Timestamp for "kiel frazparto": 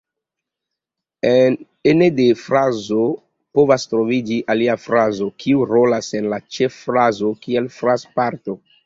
7.45-8.57